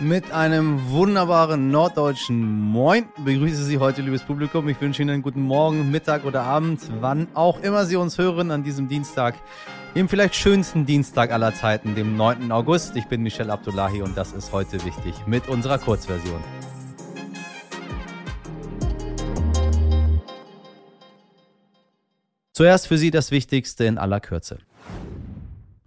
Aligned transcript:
Mit 0.00 0.30
einem 0.30 0.90
wunderbaren 0.90 1.72
norddeutschen 1.72 2.60
Moin 2.60 3.08
begrüße 3.24 3.64
Sie 3.64 3.78
heute, 3.78 4.00
liebes 4.00 4.22
Publikum. 4.22 4.68
Ich 4.68 4.80
wünsche 4.80 5.02
Ihnen 5.02 5.10
einen 5.10 5.22
guten 5.22 5.42
Morgen, 5.42 5.90
Mittag 5.90 6.24
oder 6.24 6.42
Abend, 6.42 6.80
wann 7.00 7.26
auch 7.34 7.58
immer 7.62 7.84
Sie 7.84 7.96
uns 7.96 8.16
hören 8.16 8.52
an 8.52 8.62
diesem 8.62 8.86
Dienstag, 8.86 9.34
dem 9.96 10.08
vielleicht 10.08 10.36
schönsten 10.36 10.86
Dienstag 10.86 11.32
aller 11.32 11.52
Zeiten, 11.52 11.96
dem 11.96 12.16
9. 12.16 12.52
August. 12.52 12.94
Ich 12.94 13.06
bin 13.06 13.24
Michel 13.24 13.50
Abdullahi 13.50 14.00
und 14.00 14.16
das 14.16 14.30
ist 14.30 14.52
heute 14.52 14.84
wichtig 14.84 15.14
mit 15.26 15.48
unserer 15.48 15.78
Kurzversion. 15.78 16.44
Zuerst 22.52 22.86
für 22.86 22.98
Sie 22.98 23.10
das 23.10 23.32
Wichtigste 23.32 23.84
in 23.84 23.98
aller 23.98 24.20
Kürze. 24.20 24.58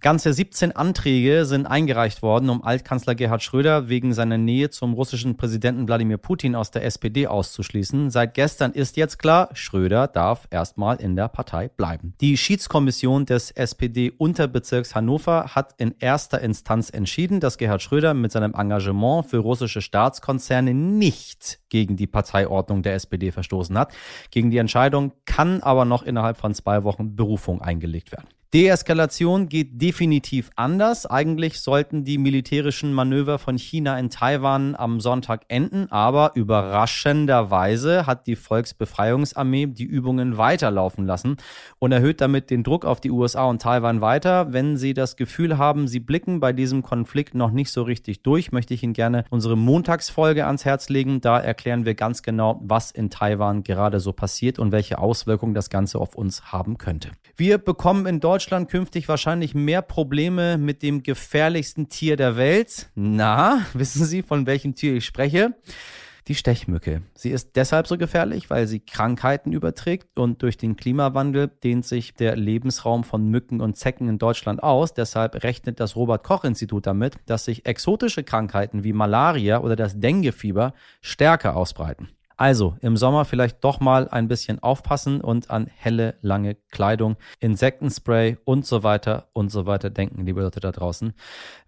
Ganze 0.01 0.33
17 0.33 0.71
Anträge 0.71 1.45
sind 1.45 1.67
eingereicht 1.67 2.23
worden, 2.23 2.49
um 2.49 2.63
Altkanzler 2.63 3.13
Gerhard 3.13 3.43
Schröder 3.43 3.87
wegen 3.87 4.13
seiner 4.15 4.39
Nähe 4.39 4.71
zum 4.71 4.93
russischen 4.93 5.37
Präsidenten 5.37 5.87
Wladimir 5.87 6.17
Putin 6.17 6.55
aus 6.55 6.71
der 6.71 6.83
SPD 6.85 7.27
auszuschließen. 7.27 8.09
Seit 8.09 8.33
gestern 8.33 8.71
ist 8.71 8.97
jetzt 8.97 9.19
klar, 9.19 9.49
Schröder 9.53 10.07
darf 10.07 10.47
erstmal 10.49 10.99
in 10.99 11.15
der 11.15 11.27
Partei 11.27 11.67
bleiben. 11.67 12.15
Die 12.19 12.35
Schiedskommission 12.35 13.27
des 13.27 13.51
SPD-Unterbezirks 13.51 14.95
Hannover 14.95 15.53
hat 15.53 15.75
in 15.77 15.93
erster 15.99 16.41
Instanz 16.41 16.89
entschieden, 16.89 17.39
dass 17.39 17.59
Gerhard 17.59 17.83
Schröder 17.83 18.15
mit 18.15 18.31
seinem 18.31 18.55
Engagement 18.55 19.27
für 19.27 19.37
russische 19.37 19.81
Staatskonzerne 19.81 20.73
nicht 20.73 21.59
gegen 21.69 21.95
die 21.95 22.07
Parteiordnung 22.07 22.81
der 22.81 22.95
SPD 22.95 23.31
verstoßen 23.31 23.77
hat. 23.77 23.93
Gegen 24.31 24.49
die 24.49 24.57
Entscheidung 24.57 25.11
kann 25.25 25.61
aber 25.61 25.85
noch 25.85 26.01
innerhalb 26.01 26.37
von 26.37 26.55
zwei 26.55 26.83
Wochen 26.83 27.15
Berufung 27.15 27.61
eingelegt 27.61 28.11
werden. 28.11 28.25
Deeskalation 28.53 29.47
geht 29.47 29.81
definitiv 29.81 30.49
anders. 30.57 31.05
Eigentlich 31.05 31.61
sollten 31.61 32.03
die 32.03 32.17
militärischen 32.17 32.91
Manöver 32.91 33.39
von 33.39 33.57
China 33.57 33.97
in 33.97 34.09
Taiwan 34.09 34.75
am 34.75 34.99
Sonntag 34.99 35.45
enden, 35.47 35.89
aber 35.89 36.33
überraschenderweise 36.35 38.05
hat 38.05 38.27
die 38.27 38.35
Volksbefreiungsarmee 38.35 39.67
die 39.67 39.85
Übungen 39.85 40.37
weiterlaufen 40.37 41.05
lassen 41.05 41.37
und 41.79 41.93
erhöht 41.93 42.19
damit 42.19 42.49
den 42.49 42.63
Druck 42.63 42.83
auf 42.83 42.99
die 42.99 43.11
USA 43.11 43.45
und 43.45 43.61
Taiwan 43.61 44.01
weiter. 44.01 44.51
Wenn 44.51 44.75
Sie 44.75 44.93
das 44.93 45.15
Gefühl 45.15 45.57
haben, 45.57 45.87
Sie 45.87 46.01
blicken 46.01 46.41
bei 46.41 46.51
diesem 46.51 46.83
Konflikt 46.83 47.33
noch 47.33 47.51
nicht 47.51 47.71
so 47.71 47.83
richtig 47.83 48.21
durch, 48.21 48.51
möchte 48.51 48.73
ich 48.73 48.83
Ihnen 48.83 48.91
gerne 48.91 49.23
unsere 49.29 49.55
Montagsfolge 49.55 50.45
ans 50.45 50.65
Herz 50.65 50.89
legen. 50.89 51.21
Da 51.21 51.39
erklären 51.39 51.85
wir 51.85 51.95
ganz 51.95 52.21
genau, 52.21 52.59
was 52.61 52.91
in 52.91 53.09
Taiwan 53.09 53.63
gerade 53.63 54.01
so 54.01 54.11
passiert 54.11 54.59
und 54.59 54.73
welche 54.73 54.97
Auswirkungen 54.97 55.53
das 55.53 55.69
Ganze 55.69 55.99
auf 55.99 56.15
uns 56.15 56.51
haben 56.51 56.77
könnte. 56.77 57.11
Wir 57.37 57.57
bekommen 57.57 58.05
in 58.07 58.19
Deutschland 58.19 58.40
Deutschland 58.41 58.71
künftig 58.71 59.07
wahrscheinlich 59.07 59.53
mehr 59.53 59.83
Probleme 59.83 60.57
mit 60.57 60.81
dem 60.81 61.03
gefährlichsten 61.03 61.89
Tier 61.89 62.15
der 62.15 62.37
Welt. 62.37 62.89
Na, 62.95 63.67
wissen 63.75 64.03
Sie, 64.03 64.23
von 64.23 64.47
welchem 64.47 64.73
Tier 64.73 64.95
ich 64.95 65.05
spreche? 65.05 65.53
Die 66.27 66.33
Stechmücke. 66.33 67.03
Sie 67.13 67.29
ist 67.29 67.55
deshalb 67.55 67.85
so 67.85 67.99
gefährlich, 67.99 68.49
weil 68.49 68.65
sie 68.65 68.79
Krankheiten 68.79 69.53
überträgt 69.53 70.17
und 70.17 70.41
durch 70.41 70.57
den 70.57 70.75
Klimawandel 70.75 71.49
dehnt 71.49 71.85
sich 71.85 72.15
der 72.15 72.35
Lebensraum 72.35 73.03
von 73.03 73.29
Mücken 73.29 73.61
und 73.61 73.77
Zecken 73.77 74.09
in 74.09 74.17
Deutschland 74.17 74.63
aus. 74.63 74.95
Deshalb 74.95 75.43
rechnet 75.43 75.79
das 75.79 75.95
Robert 75.95 76.23
Koch 76.23 76.43
Institut 76.43 76.87
damit, 76.87 77.17
dass 77.27 77.45
sich 77.45 77.67
exotische 77.67 78.23
Krankheiten 78.23 78.83
wie 78.83 78.93
Malaria 78.93 79.61
oder 79.61 79.75
das 79.75 79.99
Denguefieber 79.99 80.73
stärker 81.01 81.55
ausbreiten. 81.55 82.09
Also 82.41 82.75
im 82.81 82.97
Sommer 82.97 83.23
vielleicht 83.25 83.63
doch 83.63 83.79
mal 83.79 84.09
ein 84.09 84.27
bisschen 84.27 84.63
aufpassen 84.63 85.21
und 85.21 85.51
an 85.51 85.67
helle, 85.77 86.15
lange 86.23 86.55
Kleidung, 86.71 87.17
Insektenspray 87.39 88.39
und 88.45 88.65
so 88.65 88.81
weiter 88.81 89.27
und 89.33 89.51
so 89.51 89.67
weiter 89.67 89.91
denken, 89.91 90.25
liebe 90.25 90.41
Leute 90.41 90.59
da 90.59 90.71
draußen. 90.71 91.13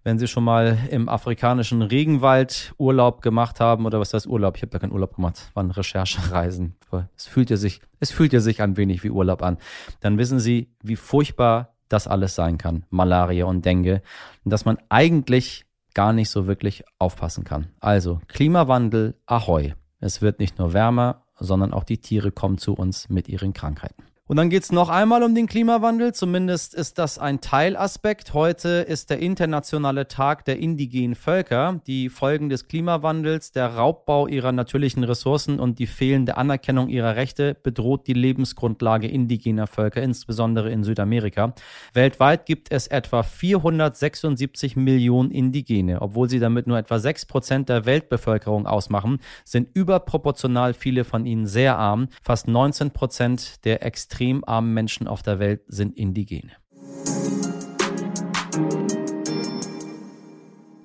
Wenn 0.02 0.18
Sie 0.18 0.26
schon 0.26 0.42
mal 0.42 0.76
im 0.90 1.08
afrikanischen 1.08 1.80
Regenwald 1.80 2.74
Urlaub 2.76 3.22
gemacht 3.22 3.60
haben 3.60 3.86
oder 3.86 4.00
was 4.00 4.14
heißt 4.14 4.26
Urlaub? 4.26 4.56
Ich 4.56 4.62
habe 4.62 4.70
da 4.70 4.80
keinen 4.80 4.90
Urlaub 4.90 5.14
gemacht, 5.14 5.48
waren 5.54 5.70
Recherchereisen. 5.70 6.74
Es 7.16 7.28
fühlt 7.28 7.50
ja 7.50 7.56
sich, 7.56 7.80
es 8.00 8.10
fühlt 8.10 8.32
ja 8.32 8.40
sich 8.40 8.60
ein 8.60 8.76
wenig 8.76 9.04
wie 9.04 9.10
Urlaub 9.10 9.44
an. 9.44 9.58
Dann 10.00 10.18
wissen 10.18 10.40
Sie, 10.40 10.74
wie 10.82 10.96
furchtbar 10.96 11.76
das 11.88 12.08
alles 12.08 12.34
sein 12.34 12.58
kann, 12.58 12.84
Malaria 12.90 13.44
und 13.44 13.64
Dengue, 13.64 14.02
und 14.44 14.50
dass 14.50 14.64
man 14.64 14.78
eigentlich 14.88 15.66
gar 15.94 16.12
nicht 16.12 16.30
so 16.30 16.48
wirklich 16.48 16.82
aufpassen 16.98 17.44
kann. 17.44 17.68
Also 17.78 18.20
Klimawandel, 18.26 19.14
ahoi. 19.26 19.74
Es 20.04 20.20
wird 20.20 20.38
nicht 20.38 20.58
nur 20.58 20.74
wärmer, 20.74 21.22
sondern 21.40 21.72
auch 21.72 21.82
die 21.82 21.96
Tiere 21.96 22.30
kommen 22.30 22.58
zu 22.58 22.74
uns 22.74 23.08
mit 23.08 23.26
ihren 23.26 23.54
Krankheiten. 23.54 24.02
Und 24.26 24.38
dann 24.38 24.48
geht 24.48 24.62
es 24.62 24.72
noch 24.72 24.88
einmal 24.88 25.22
um 25.22 25.34
den 25.34 25.46
Klimawandel. 25.46 26.14
Zumindest 26.14 26.72
ist 26.72 26.96
das 26.96 27.18
ein 27.18 27.42
Teilaspekt. 27.42 28.32
Heute 28.32 28.68
ist 28.88 29.10
der 29.10 29.18
internationale 29.18 30.08
Tag 30.08 30.46
der 30.46 30.58
indigenen 30.58 31.14
Völker. 31.14 31.82
Die 31.86 32.08
Folgen 32.08 32.48
des 32.48 32.66
Klimawandels, 32.66 33.52
der 33.52 33.74
Raubbau 33.74 34.26
ihrer 34.26 34.52
natürlichen 34.52 35.04
Ressourcen 35.04 35.60
und 35.60 35.78
die 35.78 35.86
fehlende 35.86 36.38
Anerkennung 36.38 36.88
ihrer 36.88 37.16
Rechte 37.16 37.54
bedroht 37.54 38.06
die 38.06 38.14
Lebensgrundlage 38.14 39.08
indigener 39.08 39.66
Völker, 39.66 40.00
insbesondere 40.00 40.70
in 40.70 40.84
Südamerika. 40.84 41.52
Weltweit 41.92 42.46
gibt 42.46 42.72
es 42.72 42.86
etwa 42.86 43.22
476 43.24 44.74
Millionen 44.74 45.32
Indigene. 45.32 46.00
Obwohl 46.00 46.30
sie 46.30 46.38
damit 46.38 46.66
nur 46.66 46.78
etwa 46.78 46.98
6 46.98 47.26
Prozent 47.26 47.68
der 47.68 47.84
Weltbevölkerung 47.84 48.66
ausmachen, 48.66 49.18
sind 49.44 49.68
überproportional 49.74 50.72
viele 50.72 51.04
von 51.04 51.26
ihnen 51.26 51.46
sehr 51.46 51.76
arm. 51.76 52.08
Fast 52.22 52.48
19 52.48 52.90
Prozent 52.92 53.62
der 53.66 53.84
extrem 53.84 54.13
extrem 54.14 54.44
armen 54.44 54.72
Menschen 54.72 55.08
auf 55.08 55.24
der 55.24 55.40
Welt 55.40 55.62
sind 55.66 55.96
Indigene. 55.96 56.52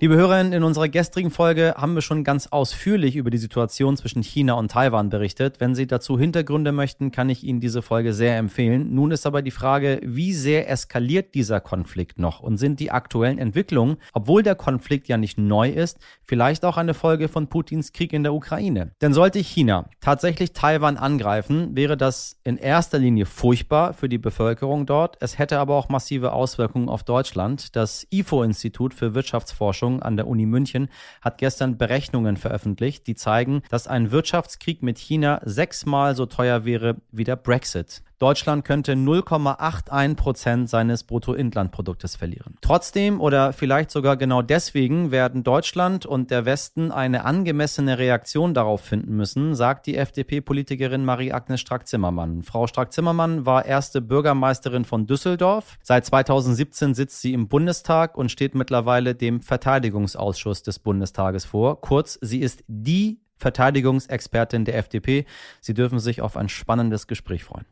Liebe 0.02 0.16
Hörerinnen, 0.16 0.54
in 0.54 0.64
unserer 0.64 0.88
gestrigen 0.88 1.30
Folge 1.30 1.74
haben 1.76 1.94
wir 1.94 2.02
schon 2.02 2.24
ganz 2.24 2.48
ausführlich 2.48 3.18
über 3.18 3.32
die 3.32 3.38
Situation 3.38 3.98
zwischen 3.98 4.24
China 4.24 4.54
und 4.54 4.72
Taiwan 4.72 5.10
berichtet. 5.10 5.60
Wenn 5.60 5.76
Sie 5.76 5.88
dazu 5.88 6.18
Hintergründe 6.18 6.72
möchten, 6.72 7.12
kann 7.12 7.28
ich 7.28 7.44
Ihnen 7.44 7.60
diese 7.60 7.82
Folge 7.82 8.14
sehr 8.14 8.38
empfehlen. 8.38 8.96
Nun 8.96 9.12
ist 9.12 9.26
aber 9.26 9.42
die 9.42 9.52
Frage, 9.52 10.00
wie 10.02 10.32
sehr 10.32 10.70
eskaliert 10.70 11.36
dieser 11.36 11.59
Konflikt 11.59 12.18
noch 12.18 12.40
und 12.40 12.56
sind 12.56 12.80
die 12.80 12.92
aktuellen 12.92 13.40
Entwicklungen, 13.40 13.98
obwohl 14.14 14.42
der 14.42 14.56
Konflikt 14.56 15.09
ja 15.09 15.18
nicht 15.18 15.38
neu 15.38 15.70
ist, 15.70 16.00
vielleicht 16.24 16.64
auch 16.64 16.78
eine 16.78 16.94
Folge 16.94 17.28
von 17.28 17.48
Putins 17.48 17.92
Krieg 17.92 18.14
in 18.14 18.24
der 18.24 18.34
Ukraine? 18.34 18.94
Denn 19.02 19.12
sollte 19.12 19.40
China 19.40 19.90
tatsächlich 20.00 20.54
Taiwan 20.54 20.96
angreifen, 20.96 21.76
wäre 21.76 21.98
das 21.98 22.40
in 22.46 22.56
erster 22.56 23.00
Linie 23.00 23.26
furchtbar 23.26 23.94
für 23.94 24.08
die 24.08 24.18
Bevölkerung 24.18 24.86
dort. 24.86 25.18
Es 25.20 25.38
hätte 25.38 25.59
aber 25.59 25.76
auch 25.76 25.90
massive 25.90 26.32
Auswirkungen 26.32 26.88
auf 26.88 27.04
Deutschland. 27.04 27.76
Das 27.76 28.08
IFO-Institut 28.12 28.94
für 28.94 29.14
Wirtschaftsforschung 29.14 29.89
Forschung 29.90 30.02
an 30.04 30.18
der 30.18 30.28
Uni 30.28 30.46
München 30.46 30.90
hat 31.22 31.40
gestern 31.40 31.78
Berechnungen 31.78 32.38
veröffentlicht, 32.38 33.08
die 33.08 33.16
zeigen, 33.16 33.64
dass 33.70 33.88
ein 33.88 34.12
Wirtschaftskrieg 34.12 34.84
mit 34.84 35.00
China 35.00 35.42
sechsmal 35.44 36.16
so 36.16 36.26
teuer 36.26 36.66
wäre 36.66 36.98
wie 37.12 37.24
der 37.24 37.36
Brexit. 37.36 38.04
Deutschland 38.19 38.66
könnte 38.66 38.94
0,81 38.94 40.16
Prozent 40.16 40.69
seines 40.69 41.06
Bruttoinlandproduktes 41.06 42.18
verlieren. 42.18 42.57
Trotzdem 42.59 43.22
oder 43.22 43.53
vielleicht 43.53 43.91
sogar 43.91 44.18
genau 44.18 44.41
deswegen 44.41 45.12
werden 45.12 45.44
Deutschland 45.44 46.06
und 46.06 46.29
der 46.29 46.46
Westen 46.46 46.91
eine 46.91 47.24
angemessene 47.24 47.97
Reaktion 47.97 48.53
darauf 48.53 48.81
finden 48.81 49.16
müssen, 49.16 49.56
sagt 49.56 49.88
die 49.88 49.96
FDP-Politikerin 49.96 51.06
Marie-Agnes 51.06 51.62
Strack-Zimmermann. 51.62 52.44
Frau 52.44 52.68
Strack-Zimmermann 52.68 53.46
war 53.46 53.66
erste 53.66 54.02
Bürgermeisterin 54.02 54.84
von 54.84 55.08
Düsseldorf. 55.08 55.78
Seit 55.81 56.06
2017 56.06 56.94
sitzt 56.94 57.22
sie 57.22 57.34
im 57.34 57.47
Bundestag 57.47 58.18
und 58.18 58.31
steht 58.31 58.53
mittlerweile 58.53 59.16
dem 59.16 59.41
Verteidigungsausschuss 59.41 60.62
des 60.62 60.79
Bundestages 60.79 61.46
vor. 61.46 61.79
Kurz, 61.79 62.19
sie 62.22 62.40
ist 62.41 62.66
die 62.68 63.22
Verteidigungsexpertin 63.38 64.66
der 64.66 64.78
FDP. 64.78 65.25
Sie 65.62 65.74
dürfen 65.74 66.00
sich 66.00 66.22
auf 66.22 66.35
ein 66.35 66.50
spannendes 66.50 67.08
Gespräch 67.08 67.46
freuen. 67.46 67.66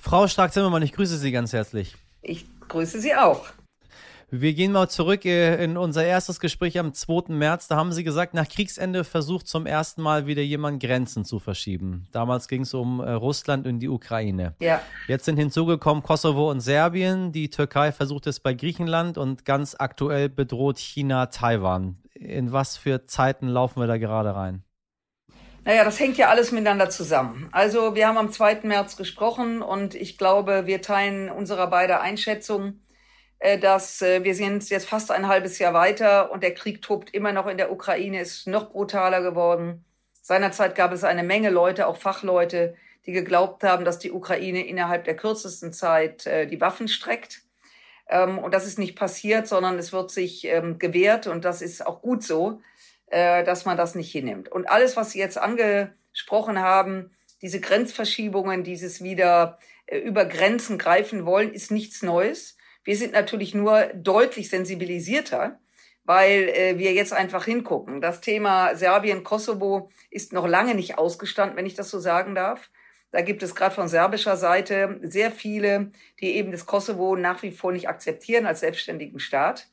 Frau 0.00 0.26
Stark-Zimmermann, 0.26 0.82
ich 0.82 0.92
grüße 0.92 1.18
Sie 1.18 1.30
ganz 1.30 1.52
herzlich. 1.52 1.94
Ich 2.22 2.46
grüße 2.68 3.00
Sie 3.00 3.14
auch. 3.14 3.44
Wir 4.30 4.54
gehen 4.54 4.72
mal 4.72 4.88
zurück 4.88 5.24
äh, 5.24 5.62
in 5.62 5.76
unser 5.76 6.04
erstes 6.04 6.40
Gespräch 6.40 6.78
am 6.78 6.94
2. 6.94 7.34
März. 7.34 7.68
Da 7.68 7.76
haben 7.76 7.92
Sie 7.92 8.02
gesagt, 8.02 8.32
nach 8.32 8.48
Kriegsende 8.48 9.04
versucht 9.04 9.46
zum 9.46 9.66
ersten 9.66 10.00
Mal 10.00 10.26
wieder 10.26 10.40
jemand 10.40 10.82
Grenzen 10.82 11.24
zu 11.24 11.38
verschieben. 11.38 12.06
Damals 12.12 12.48
ging 12.48 12.62
es 12.62 12.72
um 12.72 13.00
äh, 13.00 13.10
Russland 13.10 13.66
und 13.66 13.80
die 13.80 13.88
Ukraine. 13.88 14.54
Ja. 14.58 14.80
Jetzt 15.06 15.26
sind 15.26 15.36
hinzugekommen 15.36 16.02
Kosovo 16.02 16.50
und 16.50 16.60
Serbien. 16.60 17.32
Die 17.32 17.50
Türkei 17.50 17.92
versucht 17.92 18.26
es 18.26 18.40
bei 18.40 18.54
Griechenland 18.54 19.18
und 19.18 19.44
ganz 19.44 19.76
aktuell 19.78 20.28
bedroht 20.28 20.78
China 20.78 21.26
Taiwan. 21.26 21.98
In 22.14 22.52
was 22.52 22.76
für 22.78 23.06
Zeiten 23.06 23.48
laufen 23.48 23.80
wir 23.80 23.86
da 23.86 23.98
gerade 23.98 24.34
rein? 24.34 24.64
Naja, 25.64 25.84
das 25.84 26.00
hängt 26.00 26.16
ja 26.16 26.28
alles 26.28 26.52
miteinander 26.52 26.88
zusammen. 26.88 27.48
Also 27.52 27.94
wir 27.94 28.08
haben 28.08 28.16
am 28.16 28.32
2. 28.32 28.60
März 28.62 28.96
gesprochen 28.96 29.60
und 29.60 29.94
ich 29.94 30.16
glaube, 30.16 30.66
wir 30.66 30.80
teilen 30.80 31.28
unserer 31.28 31.66
beide 31.66 32.00
Einschätzung, 32.00 32.80
äh, 33.40 33.58
dass 33.58 34.00
äh, 34.00 34.24
wir 34.24 34.34
sind 34.34 34.68
jetzt 34.70 34.88
fast 34.88 35.10
ein 35.10 35.28
halbes 35.28 35.58
Jahr 35.58 35.74
weiter 35.74 36.32
und 36.32 36.42
der 36.42 36.54
Krieg 36.54 36.80
tobt 36.80 37.12
immer 37.12 37.32
noch 37.32 37.46
in 37.46 37.58
der 37.58 37.70
Ukraine, 37.70 38.20
ist 38.20 38.46
noch 38.46 38.70
brutaler 38.70 39.20
geworden. 39.20 39.84
Seinerzeit 40.22 40.74
gab 40.74 40.92
es 40.92 41.04
eine 41.04 41.24
Menge 41.24 41.50
Leute, 41.50 41.86
auch 41.86 41.96
Fachleute, 41.98 42.74
die 43.04 43.12
geglaubt 43.12 43.62
haben, 43.62 43.84
dass 43.84 43.98
die 43.98 44.12
Ukraine 44.12 44.66
innerhalb 44.66 45.04
der 45.04 45.16
kürzesten 45.16 45.74
Zeit 45.74 46.26
äh, 46.26 46.46
die 46.46 46.60
Waffen 46.60 46.88
streckt. 46.88 47.42
Ähm, 48.08 48.38
und 48.38 48.54
das 48.54 48.66
ist 48.66 48.78
nicht 48.78 48.96
passiert, 48.96 49.46
sondern 49.46 49.78
es 49.78 49.92
wird 49.92 50.10
sich 50.10 50.46
ähm, 50.46 50.78
gewehrt 50.78 51.26
und 51.26 51.44
das 51.44 51.60
ist 51.60 51.86
auch 51.86 52.00
gut 52.00 52.22
so. 52.22 52.60
Äh, 53.10 53.44
dass 53.44 53.64
man 53.64 53.76
das 53.76 53.94
nicht 53.94 54.10
hinnimmt. 54.10 54.50
Und 54.50 54.68
alles, 54.68 54.96
was 54.96 55.10
Sie 55.10 55.18
jetzt 55.18 55.38
angesprochen 55.38 56.58
haben, 56.60 57.10
diese 57.42 57.60
Grenzverschiebungen, 57.60 58.64
dieses 58.64 59.02
wieder 59.02 59.58
äh, 59.86 59.98
über 59.98 60.24
Grenzen 60.24 60.78
greifen 60.78 61.26
wollen, 61.26 61.52
ist 61.52 61.70
nichts 61.70 62.02
Neues. 62.02 62.56
Wir 62.84 62.96
sind 62.96 63.12
natürlich 63.12 63.54
nur 63.54 63.90
deutlich 63.94 64.48
sensibilisierter, 64.48 65.58
weil 66.04 66.48
äh, 66.48 66.78
wir 66.78 66.92
jetzt 66.92 67.12
einfach 67.12 67.44
hingucken. 67.44 68.00
Das 68.00 68.20
Thema 68.20 68.74
Serbien, 68.74 69.24
Kosovo 69.24 69.90
ist 70.10 70.32
noch 70.32 70.46
lange 70.46 70.74
nicht 70.74 70.98
ausgestanden, 70.98 71.56
wenn 71.56 71.66
ich 71.66 71.74
das 71.74 71.90
so 71.90 71.98
sagen 71.98 72.34
darf. 72.34 72.70
Da 73.12 73.22
gibt 73.22 73.42
es 73.42 73.54
gerade 73.54 73.74
von 73.74 73.88
serbischer 73.88 74.36
Seite 74.36 75.00
sehr 75.02 75.32
viele, 75.32 75.90
die 76.20 76.36
eben 76.36 76.52
das 76.52 76.66
Kosovo 76.66 77.16
nach 77.16 77.42
wie 77.42 77.50
vor 77.50 77.72
nicht 77.72 77.88
akzeptieren 77.88 78.46
als 78.46 78.60
selbstständigen 78.60 79.18
Staat. 79.18 79.66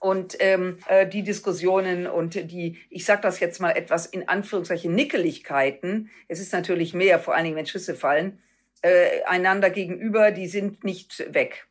Und 0.00 0.36
ähm, 0.40 0.78
äh, 0.88 1.06
die 1.06 1.22
Diskussionen 1.22 2.06
und 2.06 2.34
die, 2.34 2.78
ich 2.88 3.04
sage 3.04 3.22
das 3.22 3.40
jetzt 3.40 3.60
mal 3.60 3.72
etwas 3.72 4.06
in 4.06 4.28
Anführungszeichen 4.28 4.94
Nickeligkeiten, 4.94 6.10
es 6.28 6.40
ist 6.40 6.52
natürlich 6.52 6.94
mehr, 6.94 7.18
vor 7.18 7.34
allen 7.34 7.44
Dingen, 7.44 7.56
wenn 7.56 7.66
Schüsse 7.66 7.94
fallen, 7.94 8.40
äh, 8.82 9.22
einander 9.26 9.70
gegenüber, 9.70 10.30
die 10.30 10.46
sind 10.46 10.84
nicht 10.84 11.34
weg. 11.34 11.66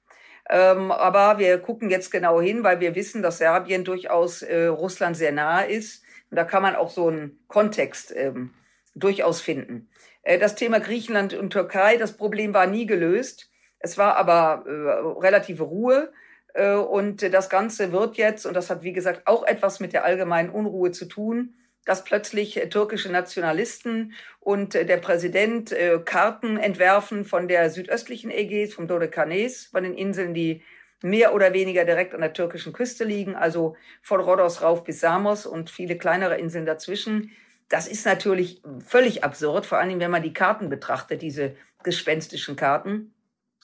Ähm, 0.50 0.92
aber 0.92 1.40
wir 1.40 1.58
gucken 1.58 1.90
jetzt 1.90 2.12
genau 2.12 2.42
hin, 2.42 2.64
weil 2.64 2.80
wir 2.80 2.96
wissen, 2.96 3.22
dass 3.22 3.40
Serbien 3.40 3.84
durchaus 3.84 4.42
äh, 4.42 4.66
Russland 4.66 5.18
sehr 5.18 5.32
nahe 5.32 5.68
ist. 5.68 6.04
Und 6.30 6.38
da 6.38 6.44
kann 6.44 6.62
man 6.62 6.76
auch 6.76 6.90
so 6.90 7.08
einen 7.08 7.40
Kontext 7.48 8.14
ähm, 8.16 8.54
durchaus 8.96 9.42
finden. 9.42 9.90
Äh, 10.24 10.40
das 10.40 10.56
Thema 10.56 10.80
Griechenland 10.80 11.34
und 11.34 11.52
Türkei, 11.52 11.98
das 11.98 12.16
Problem 12.16 12.54
war 12.54 12.68
nie 12.68 12.86
gelöst. 12.86 13.50
Es 13.80 13.98
war 13.98 14.16
aber 14.16 14.64
äh, 14.66 15.20
relative 15.20 15.64
Ruhe. 15.64 16.12
Äh, 16.57 16.74
und 16.75 17.21
das 17.33 17.50
Ganze 17.50 17.92
wird 17.92 18.18
jetzt, 18.18 18.45
und 18.45 18.56
das 18.56 18.69
hat 18.69 18.83
wie 18.83 18.94
gesagt 18.94 19.21
auch 19.25 19.45
etwas 19.45 19.80
mit 19.80 19.94
der 19.94 20.04
allgemeinen 20.04 20.50
Unruhe 20.50 20.92
zu 20.92 21.06
tun, 21.06 21.54
dass 21.86 22.04
plötzlich 22.04 22.57
äh, 22.57 22.68
türkische 22.68 23.12
Nationalisten 23.12 24.13
und 24.39 24.75
äh, 24.75 24.86
der 24.86 24.98
Präsident 24.98 25.74
Karten 26.06 26.57
entwerfen 26.57 27.25
von 27.25 27.48
der 27.48 27.69
südöstlichen 27.69 28.31
Ägäis, 28.31 28.74
vom 28.74 28.88
Dodekanes, 28.88 29.68
von 29.68 29.83
den 29.83 29.94
Inseln, 29.94 30.33
die 30.33 30.63
mehr 31.04 31.36
oder 31.36 31.54
weniger 31.54 31.86
direkt 31.86 32.15
an 32.15 32.21
der 32.21 32.33
türkischen 32.33 32.74
Küste 32.74 33.04
liegen, 33.04 33.36
also 33.36 33.75
von 34.01 34.19
Rhodos 34.19 34.63
rauf 34.63 34.83
bis 34.83 35.00
Samos 35.00 35.45
und 35.45 35.69
viele 35.69 35.95
kleinere 35.95 36.39
Inseln 36.39 36.65
dazwischen. 36.65 37.31
Das 37.69 37.88
ist 37.88 38.06
natürlich 38.07 38.63
völlig 38.83 39.24
absurd, 39.24 39.68
vor 39.68 39.77
allem 39.77 40.00
wenn 40.00 40.09
man 40.09 40.24
die 40.24 40.33
Karten 40.33 40.69
betrachtet, 40.69 41.21
diese 41.21 41.56
gespenstischen 41.83 42.56
Karten, 42.56 43.13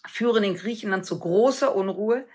führen 0.08 0.44
in 0.44 0.54
Griechenland 0.54 1.06
zu 1.06 1.18
großer 1.18 1.76
Unruhe 1.76 2.26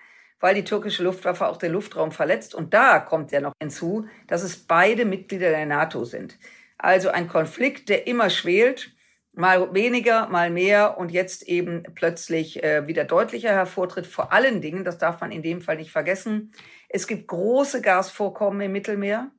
weil 0.40 0.54
die 0.54 0.64
türkische 0.64 1.02
Luftwaffe 1.02 1.46
auch 1.48 1.56
den 1.56 1.72
Luftraum 1.72 2.12
verletzt. 2.12 2.54
Und 2.54 2.74
da 2.74 3.00
kommt 3.00 3.32
ja 3.32 3.40
noch 3.40 3.54
hinzu, 3.60 4.06
dass 4.26 4.42
es 4.42 4.56
beide 4.56 5.04
Mitglieder 5.04 5.50
der 5.50 5.66
NATO 5.66 6.04
sind. 6.04 6.38
Also 6.78 7.08
ein 7.10 7.28
Konflikt, 7.28 7.88
der 7.88 8.06
immer 8.06 8.30
schwelt, 8.30 8.92
mal 9.32 9.72
weniger, 9.74 10.28
mal 10.28 10.50
mehr 10.50 10.98
und 10.98 11.10
jetzt 11.10 11.44
eben 11.44 11.82
plötzlich 11.94 12.62
äh, 12.62 12.86
wieder 12.86 13.04
deutlicher 13.04 13.50
hervortritt. 13.50 14.06
Vor 14.06 14.32
allen 14.32 14.60
Dingen, 14.60 14.84
das 14.84 14.98
darf 14.98 15.20
man 15.20 15.32
in 15.32 15.42
dem 15.42 15.60
Fall 15.60 15.76
nicht 15.76 15.92
vergessen, 15.92 16.52
es 16.88 17.06
gibt 17.06 17.28
große 17.28 17.82
Gasvorkommen 17.82 18.62
im 18.62 18.72
Mittelmeer 18.72 19.30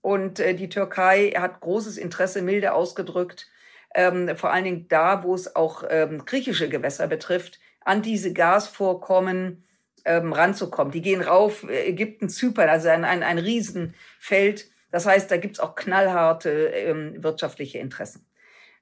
und 0.00 0.40
äh, 0.40 0.54
die 0.54 0.68
Türkei 0.68 1.30
hat 1.30 1.60
großes 1.60 1.96
Interesse, 1.96 2.42
milde 2.42 2.72
ausgedrückt, 2.74 3.48
ähm, 3.94 4.36
vor 4.36 4.52
allen 4.52 4.64
Dingen 4.64 4.88
da, 4.88 5.22
wo 5.22 5.34
es 5.34 5.54
auch 5.54 5.84
ähm, 5.88 6.24
griechische 6.24 6.68
Gewässer 6.68 7.06
betrifft, 7.06 7.58
an 7.80 8.02
diese 8.02 8.32
Gasvorkommen 8.32 9.64
ähm, 10.04 10.32
ranzukommen. 10.32 10.92
Die 10.92 11.02
gehen 11.02 11.22
rauf, 11.22 11.64
äh, 11.68 11.88
Ägypten, 11.88 12.28
Zypern, 12.28 12.68
also 12.68 12.88
ein, 12.88 13.04
ein, 13.04 13.22
ein 13.22 13.38
Riesenfeld. 13.38 14.70
Das 14.90 15.06
heißt, 15.06 15.30
da 15.30 15.36
gibt's 15.36 15.60
auch 15.60 15.74
knallharte 15.74 16.50
ähm, 16.50 17.22
wirtschaftliche 17.22 17.78
Interessen. 17.78 18.26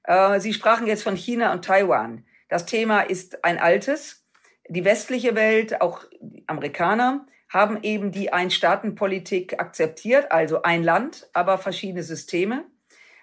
Äh, 0.03 0.39
Sie 0.39 0.53
sprachen 0.53 0.87
jetzt 0.87 1.03
von 1.03 1.15
China 1.15 1.51
und 1.51 1.65
Taiwan. 1.65 2.25
Das 2.49 2.65
Thema 2.65 3.01
ist 3.01 3.43
ein 3.43 3.59
altes. 3.59 4.25
Die 4.69 4.85
westliche 4.85 5.35
Welt, 5.35 5.81
auch 5.81 6.05
die 6.21 6.43
Amerikaner, 6.47 7.25
haben 7.49 7.81
eben 7.83 8.11
die 8.11 8.33
Ein-Staaten-Politik 8.33 9.59
akzeptiert, 9.59 10.31
also 10.31 10.63
ein 10.63 10.83
Land, 10.83 11.29
aber 11.33 11.57
verschiedene 11.57 12.03
Systeme. 12.03 12.65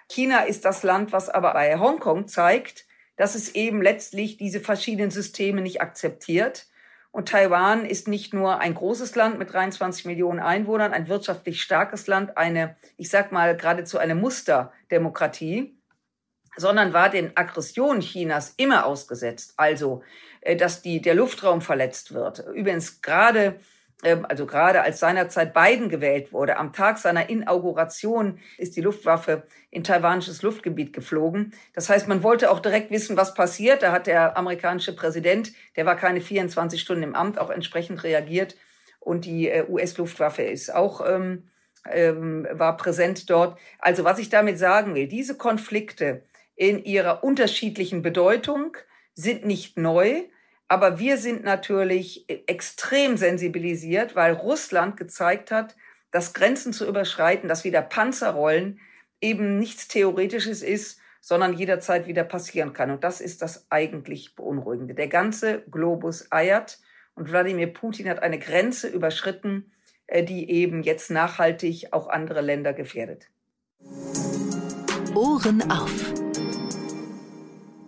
China 0.09 0.41
ist 0.41 0.65
das 0.65 0.83
Land, 0.83 1.13
was 1.13 1.29
aber 1.29 1.53
bei 1.53 1.79
Hongkong 1.79 2.29
zeigt, 2.29 2.87
dass 3.17 3.35
es 3.35 3.55
eben 3.55 3.83
letztlich 3.83 4.37
diese 4.37 4.61
verschiedenen 4.61 5.11
Systeme 5.11 5.61
nicht 5.61 5.81
akzeptiert 5.81 6.67
und 7.15 7.29
Taiwan 7.29 7.87
ist 7.87 8.09
nicht 8.09 8.35
nur 8.35 8.59
ein 8.59 8.75
großes 8.75 9.15
Land 9.15 9.39
mit 9.39 9.53
23 9.53 10.05
Millionen 10.05 10.41
Einwohnern, 10.41 10.93
ein 10.93 11.07
wirtschaftlich 11.07 11.63
starkes 11.63 12.09
Land, 12.09 12.37
eine, 12.37 12.75
ich 12.97 13.09
sag 13.09 13.31
mal, 13.31 13.57
geradezu 13.57 13.99
eine 13.99 14.17
Musterdemokratie, 14.17 15.79
sondern 16.57 16.93
war 16.93 17.11
den 17.11 17.37
Aggressionen 17.37 18.01
Chinas 18.01 18.55
immer 18.57 18.85
ausgesetzt. 18.85 19.55
Also, 19.57 20.03
äh, 20.41 20.57
dass 20.57 20.83
die, 20.83 21.01
der 21.01 21.15
Luftraum 21.15 21.61
verletzt 21.61 22.15
wird. 22.15 22.45
Übrigens 22.53 23.01
gerade 23.01 23.61
also 24.05 24.47
gerade 24.47 24.83
als 24.83 25.01
seinerzeit 25.01 25.55
Biden 25.55 25.89
gewählt 25.89 26.33
wurde, 26.33 26.57
am 26.57 26.73
Tag 26.73 26.99
seiner 26.99 27.29
Inauguration 27.29 28.39
ist 28.59 28.77
die 28.77 28.81
Luftwaffe 28.81 29.45
in 29.71 29.85
taiwanisches 29.85 30.43
Luftgebiet 30.43 30.93
geflogen. 30.93 31.53
Das 31.73 31.89
heißt, 31.89 32.07
man 32.09 32.23
wollte 32.23 32.51
auch 32.51 32.61
direkt 32.61 32.91
wissen, 32.91 33.17
was 33.17 33.35
passiert. 33.35 33.83
Da 33.83 33.93
hat 33.93 34.07
der 34.07 34.37
amerikanische 34.37 34.95
Präsident, 34.95 35.53
der 35.77 35.87
war 35.87 35.97
keine 35.97 36.21
24 36.21 36.81
Stunden 36.81 37.03
im 37.03 37.15
Amt, 37.15 37.39
auch 37.39 37.51
entsprechend 37.51 38.05
reagiert. 38.05 38.57
Und 39.01 39.25
die 39.25 39.49
äh, 39.49 39.67
US-Luftwaffe 39.69 40.43
ist 40.43 40.75
auch, 40.75 41.07
ähm, 41.07 41.49
ähm, 41.91 42.47
war 42.53 42.77
präsent 42.77 43.29
dort. 43.29 43.59
Also 43.79 44.05
was 44.05 44.19
ich 44.19 44.31
damit 44.31 44.59
sagen 44.59 44.95
will, 44.95 45.09
diese 45.09 45.37
Konflikte 45.37 46.23
in 46.57 46.83
ihrer 46.85 47.25
unterschiedlichen 47.25 48.03
Bedeutung 48.03 48.77
sind 49.15 49.45
nicht 49.45 49.77
neu, 49.77 50.23
aber 50.69 50.99
wir 50.99 51.19
sind 51.19 51.45
natürlich 51.45 52.25
extrem 52.47 53.17
sensibilisiert, 53.17 54.17
weil 54.17 54.33
Russland 54.33 54.97
gezeigt 54.97 55.51
hat, 55.51 55.77
dass 56.11 56.33
Grenzen 56.33 56.73
zu 56.73 56.87
überschreiten, 56.87 57.49
dass 57.49 57.65
wieder 57.65 57.83
Panzer 57.83 58.31
rollen, 58.31 58.81
eben 59.21 59.59
nichts 59.59 59.89
Theoretisches 59.89 60.63
ist, 60.63 61.01
sondern 61.21 61.55
jederzeit 61.55 62.07
wieder 62.07 62.25
passieren 62.25 62.73
kann. 62.73 62.91
Und 62.91 63.03
das 63.05 63.21
ist 63.21 63.43
das 63.43 63.67
eigentlich 63.71 64.37
Beunruhigende. 64.37 64.95
Der 64.95 65.09
ganze 65.09 65.63
Globus 65.71 66.31
eiert 66.31 66.79
und 67.15 67.31
Wladimir 67.31 67.73
Putin 67.73 68.09
hat 68.09 68.23
eine 68.23 68.39
Grenze 68.39 68.89
überschritten, 68.89 69.73
äh, 70.07 70.23
die 70.23 70.51
eben 70.51 70.83
jetzt 70.83 71.11
nachhaltig 71.11 71.93
auch 71.93 72.09
andere 72.09 72.43
Länder 72.43 72.73
gefährdet. 72.75 73.31
Ohren 75.15 75.63
auf. 75.71 76.13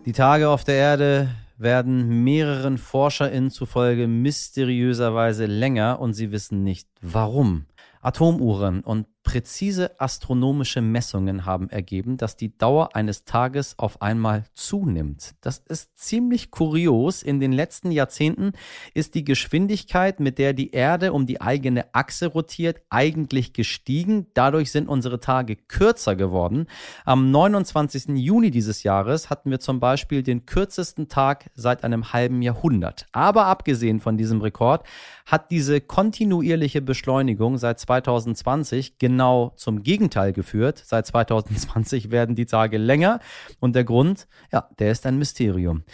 Die 0.05 0.13
Tage 0.13 0.49
auf 0.49 0.65
der 0.65 0.77
Erde 0.77 1.29
werden 1.59 2.25
mehreren 2.25 2.79
ForscherInnen 2.79 3.51
zufolge 3.51 4.07
mysteriöserweise 4.07 5.47
länger 5.47 6.01
und 6.01 6.13
sie 6.13 6.33
wissen 6.33 6.63
nicht 6.63 6.89
warum. 7.01 7.67
Atomuhren 8.01 8.81
und 8.81 9.07
Präzise 9.27 10.01
astronomische 10.01 10.81
Messungen 10.81 11.45
haben 11.45 11.69
ergeben, 11.69 12.17
dass 12.17 12.37
die 12.37 12.57
Dauer 12.57 12.95
eines 12.95 13.25
Tages 13.25 13.77
auf 13.77 14.01
einmal 14.01 14.45
zunimmt. 14.55 15.35
Das 15.41 15.59
ist 15.69 15.99
ziemlich 15.99 16.53
kurios. 16.53 17.25
In 17.25 17.41
den 17.41 17.51
letzten 17.51 17.91
Jahrzehnten 17.91 18.53
ist 18.95 19.17
die 19.17 19.25
Geschwindigkeit, 19.25 20.21
mit 20.21 20.39
der 20.39 20.53
die 20.53 20.71
Erde 20.71 21.13
um 21.13 21.27
die 21.27 21.41
eigene 21.41 21.93
Achse 21.93 22.29
rotiert, 22.29 22.83
eigentlich 22.89 23.53
gestiegen. 23.53 24.29
Dadurch 24.33 24.71
sind 24.71 24.89
unsere 24.89 25.19
Tage 25.19 25.57
kürzer 25.57 26.15
geworden. 26.15 26.69
Am 27.05 27.33
29. 27.33 28.17
Juni 28.17 28.53
dieses 28.53 28.85
Jahres 28.85 29.29
hatten 29.29 29.51
wir 29.51 29.59
zum 29.59 29.81
Beispiel 29.81 30.23
den 30.23 30.47
kürzesten 30.47 31.09
Tag 31.09 31.51
seit 31.57 31.83
einem 31.83 32.13
halben 32.13 32.43
Jahrhundert. 32.43 33.07
Aber 33.11 33.47
abgesehen 33.47 33.99
von 33.99 34.17
diesem 34.17 34.41
Rekord 34.41 34.87
hat 35.27 35.51
diese 35.51 35.81
kontinuierliche 35.81 36.81
Beschleunigung 36.81 37.59
seit 37.59 37.81
2020 37.81 38.99
genau 38.99 39.16
genau 39.17 39.55
zum 39.57 39.83
Gegenteil 39.83 40.35
geführt. 40.35 40.83
Seit 40.85 41.07
2020 41.07 42.11
werden 42.11 42.37
die 42.37 42.45
Tage 42.45 42.77
länger 42.77 43.21
und 43.61 43.75
der 43.75 43.85
Grund, 43.85 44.29
ja, 44.53 44.69
der 44.79 44.93
ist 44.93 45.07
ein 45.07 45.17
Mysterium. 45.17 45.85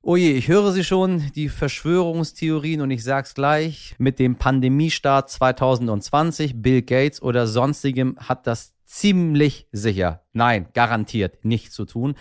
Oh 0.00 0.16
je, 0.16 0.32
ich 0.32 0.48
höre 0.48 0.72
Sie 0.72 0.84
schon, 0.84 1.30
die 1.34 1.48
Verschwörungstheorien 1.48 2.80
und 2.80 2.90
ich 2.90 3.04
sag's 3.04 3.34
gleich, 3.34 3.94
mit 3.98 4.18
dem 4.18 4.36
Pandemiestart 4.36 5.30
2020, 5.30 6.62
Bill 6.62 6.82
Gates 6.82 7.22
oder 7.22 7.46
sonstigem 7.46 8.16
hat 8.18 8.46
das 8.46 8.73
ziemlich 8.84 9.66
sicher, 9.72 10.22
nein, 10.32 10.68
garantiert 10.72 11.44
nicht 11.44 11.72
zu 11.72 11.84
tun. 11.84 12.14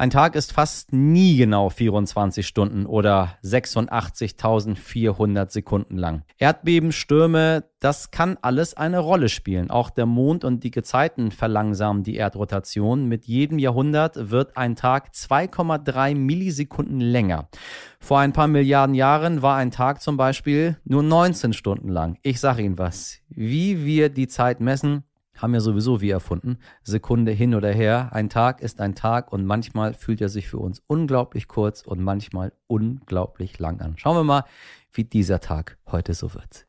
Ein 0.00 0.08
Tag 0.08 0.34
ist 0.34 0.52
fast 0.52 0.94
nie 0.94 1.36
genau 1.36 1.68
24 1.68 2.46
Stunden 2.46 2.86
oder 2.86 3.36
86.400 3.44 5.50
Sekunden 5.50 5.98
lang. 5.98 6.22
Erdbeben, 6.38 6.90
Stürme, 6.90 7.64
das 7.80 8.10
kann 8.10 8.38
alles 8.40 8.72
eine 8.72 8.98
Rolle 8.98 9.28
spielen. 9.28 9.70
Auch 9.70 9.90
der 9.90 10.06
Mond 10.06 10.42
und 10.42 10.64
die 10.64 10.70
Gezeiten 10.70 11.30
verlangsamen 11.30 12.02
die 12.02 12.16
Erdrotation. 12.16 13.08
Mit 13.08 13.26
jedem 13.26 13.58
Jahrhundert 13.58 14.30
wird 14.30 14.56
ein 14.56 14.74
Tag 14.74 15.10
2,3 15.12 16.14
Millisekunden 16.14 17.00
länger. 17.00 17.50
Vor 17.98 18.20
ein 18.20 18.32
paar 18.32 18.48
Milliarden 18.48 18.94
Jahren 18.94 19.42
war 19.42 19.56
ein 19.56 19.70
Tag 19.70 20.00
zum 20.00 20.16
Beispiel 20.16 20.78
nur 20.84 21.02
19 21.02 21.52
Stunden 21.52 21.90
lang. 21.90 22.16
Ich 22.22 22.40
sage 22.40 22.62
Ihnen 22.62 22.78
was. 22.78 23.18
Wie 23.28 23.84
wir 23.84 24.08
die 24.08 24.28
Zeit 24.28 24.60
messen, 24.60 25.04
haben 25.40 25.54
ja 25.54 25.60
sowieso 25.60 26.00
wir 26.00 26.14
erfunden. 26.14 26.58
Sekunde 26.82 27.32
hin 27.32 27.54
oder 27.54 27.72
her. 27.72 28.10
Ein 28.12 28.28
Tag 28.28 28.60
ist 28.60 28.80
ein 28.80 28.94
Tag 28.94 29.32
und 29.32 29.44
manchmal 29.44 29.94
fühlt 29.94 30.20
er 30.20 30.28
sich 30.28 30.48
für 30.48 30.58
uns 30.58 30.82
unglaublich 30.86 31.48
kurz 31.48 31.82
und 31.82 32.02
manchmal 32.02 32.52
unglaublich 32.66 33.58
lang 33.58 33.80
an. 33.80 33.94
Schauen 33.96 34.16
wir 34.16 34.24
mal, 34.24 34.44
wie 34.92 35.04
dieser 35.04 35.40
Tag 35.40 35.78
heute 35.86 36.14
so 36.14 36.34
wird. 36.34 36.66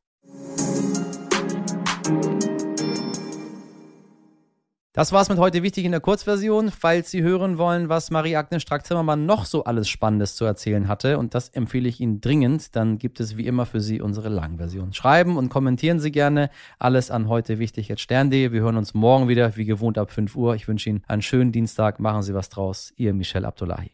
Das 4.94 5.14
war's 5.14 5.30
mit 5.30 5.38
heute 5.38 5.64
wichtig 5.64 5.86
in 5.86 5.92
der 5.92 6.02
Kurzversion. 6.02 6.70
Falls 6.70 7.12
Sie 7.12 7.22
hören 7.22 7.58
wollen, 7.58 7.88
was 7.88 8.12
Marie-Agnes 8.12 8.62
Strack-Zimmermann 8.62 9.26
noch 9.26 9.46
so 9.46 9.64
alles 9.64 9.88
Spannendes 9.88 10.36
zu 10.36 10.44
erzählen 10.44 10.90
hatte, 10.90 11.18
und 11.18 11.34
das 11.34 11.48
empfehle 11.48 11.88
ich 11.88 12.02
Ihnen 12.02 12.20
dringend, 12.20 12.76
dann 12.76 12.98
gibt 12.98 13.22
es 13.22 13.38
wie 13.38 13.48
immer 13.48 13.66
für 13.66 13.80
Sie 13.80 14.02
unsere 14.02 14.28
Langversion. 14.28 14.92
Schreiben 14.92 15.38
und 15.38 15.48
kommentieren 15.48 16.02
Sie 16.02 16.12
gerne 16.12 16.50
alles 16.78 17.10
an 17.10 17.30
heute 17.30 17.58
wichtig 17.58 17.88
jetzt 17.88 18.02
stern.de. 18.02 18.52
Wir 18.52 18.62
hören 18.62 18.76
uns 18.76 18.94
morgen 18.94 19.30
wieder, 19.30 19.56
wie 19.56 19.64
gewohnt 19.64 19.98
ab 19.98 20.12
5 20.12 20.36
Uhr. 20.36 20.56
Ich 20.56 20.68
wünsche 20.68 20.90
Ihnen 20.90 21.04
einen 21.08 21.22
schönen 21.22 21.54
Dienstag. 21.54 22.02
Machen 22.02 22.24
Sie 22.24 22.34
was 22.34 22.50
draus. 22.50 22.92
Ihr 22.98 23.14
Michel 23.14 23.46
Abdullahi. 23.46 23.92